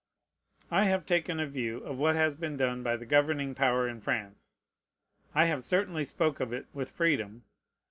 [0.71, 4.01] I have taken a view of what has been done by the governing power in
[4.01, 4.55] France.
[5.35, 7.43] I have certainly spoke of it with freedom.